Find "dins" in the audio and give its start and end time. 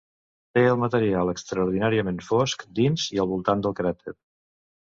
2.81-3.07